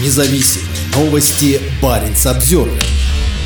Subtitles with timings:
[0.00, 0.62] независим.
[0.94, 2.97] Новости Баренц Обзервер.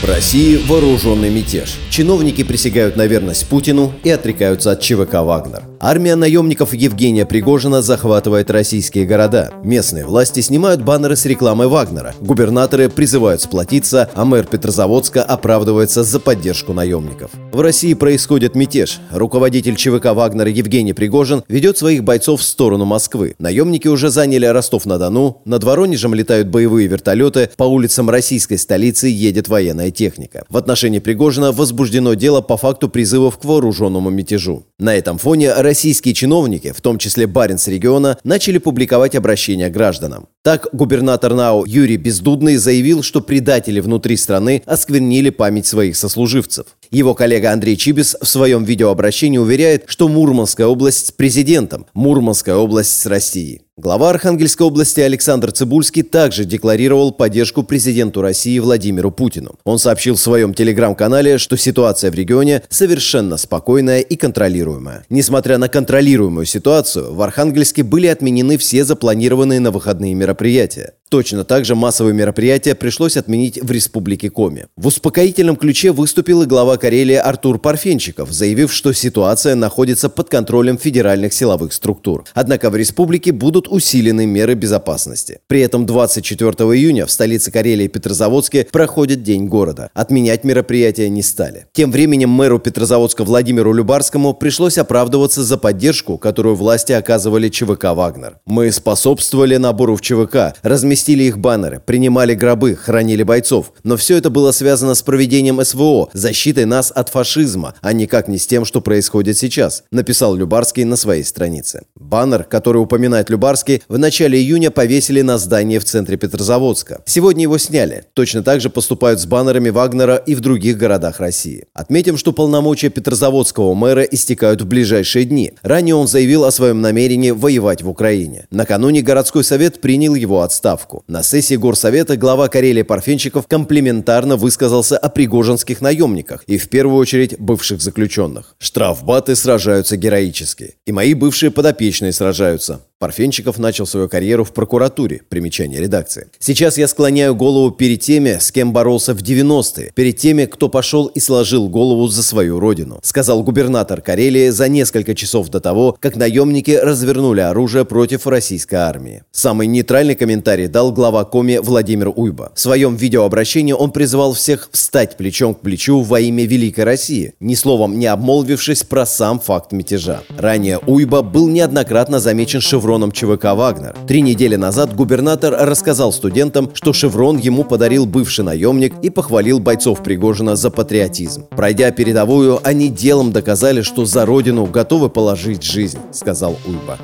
[0.00, 1.74] В России вооруженный мятеж.
[1.90, 5.64] Чиновники присягают на верность Путину и отрекаются от ЧВК «Вагнер».
[5.80, 9.52] Армия наемников Евгения Пригожина захватывает российские города.
[9.64, 12.14] Местные власти снимают баннеры с рекламой Вагнера.
[12.20, 17.32] Губернаторы призывают сплотиться, а мэр Петрозаводска оправдывается за поддержку наемников.
[17.52, 19.00] В России происходит мятеж.
[19.10, 23.34] Руководитель ЧВК «Вагнера» Евгений Пригожин ведет своих бойцов в сторону Москвы.
[23.40, 29.87] Наемники уже заняли Ростов-на-Дону, над Воронежем летают боевые вертолеты, по улицам российской столицы едет военная
[29.90, 30.44] техника.
[30.48, 34.64] В отношении Пригожина возбуждено дело по факту призывов к вооруженному мятежу.
[34.78, 40.28] На этом фоне российские чиновники, в том числе Баренц региона, начали публиковать обращения гражданам.
[40.42, 46.66] Так, губернатор НАУ Юрий Бездудный заявил, что предатели внутри страны осквернили память своих сослуживцев.
[46.90, 52.98] Его коллега Андрей Чибис в своем видеообращении уверяет, что Мурманская область с президентом, Мурманская область
[52.98, 53.62] с Россией.
[53.80, 59.54] Глава Архангельской области Александр Цибульский также декларировал поддержку президенту России Владимиру Путину.
[59.62, 65.04] Он сообщил в своем телеграм-канале, что ситуация в регионе совершенно спокойная и контролируемая.
[65.10, 70.94] Несмотря на контролируемую ситуацию, в Архангельске были отменены все запланированные на выходные мероприятия.
[71.08, 74.66] Точно так же массовые мероприятия пришлось отменить в Республике Коми.
[74.76, 80.76] В успокоительном ключе выступил и глава Карелии Артур Парфенчиков, заявив, что ситуация находится под контролем
[80.76, 82.24] федеральных силовых структур.
[82.34, 85.40] Однако в республике будут усилены меры безопасности.
[85.46, 89.88] При этом 24 июня в столице Карелии Петрозаводске проходит День города.
[89.94, 91.66] Отменять мероприятия не стали.
[91.72, 98.40] Тем временем мэру Петрозаводска Владимиру Любарскому пришлось оправдываться за поддержку, которую власти оказывали ЧВК «Вагнер».
[98.44, 103.72] «Мы способствовали набору в ЧВК, разместили Сместили их баннеры, принимали гробы, хранили бойцов.
[103.84, 108.36] Но все это было связано с проведением СВО, защитой нас от фашизма, а никак не
[108.36, 111.82] с тем, что происходит сейчас, написал Любарский на своей странице.
[111.94, 117.00] Баннер, который упоминает Любарский, в начале июня повесили на здании в центре Петрозаводска.
[117.06, 118.06] Сегодня его сняли.
[118.14, 121.66] Точно так же поступают с баннерами Вагнера и в других городах России.
[121.74, 125.52] Отметим, что полномочия Петрозаводского мэра истекают в ближайшие дни.
[125.62, 128.48] Ранее он заявил о своем намерении воевать в Украине.
[128.50, 131.04] Накануне городской совет принял его отставку отставку.
[131.06, 137.38] На сессии Горсовета глава Карелии Парфенчиков комплиментарно высказался о пригожинских наемниках и в первую очередь
[137.38, 138.54] бывших заключенных.
[138.58, 140.76] Штрафбаты сражаются героически.
[140.86, 142.80] И мои бывшие подопечные сражаются.
[143.00, 146.26] Парфенчиков начал свою карьеру в прокуратуре, примечание редакции.
[146.40, 151.06] Сейчас я склоняю голову перед теми, с кем боролся в 90-е, перед теми, кто пошел
[151.06, 156.16] и сложил голову за свою родину, сказал губернатор Карелии за несколько часов до того, как
[156.16, 159.22] наемники развернули оружие против российской армии.
[159.30, 162.50] Самый нейтральный комментарий дал глава Коми Владимир Уйба.
[162.56, 167.54] В своем видеообращении он призвал всех встать плечом к плечу во имя Великой России, ни
[167.54, 170.22] словом не обмолвившись про сам факт мятежа.
[170.36, 173.94] Ранее Уйба был неоднократно замечен шевроном шевроном ЧВК «Вагнер».
[174.06, 180.02] Три недели назад губернатор рассказал студентам, что шеврон ему подарил бывший наемник и похвалил бойцов
[180.02, 181.48] Пригожина за патриотизм.
[181.50, 186.96] Пройдя передовую, они делом доказали, что за родину готовы положить жизнь, сказал Уйба.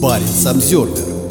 [0.00, 1.21] Парень Самсервер